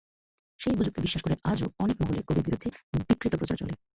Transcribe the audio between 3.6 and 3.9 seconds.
চলে।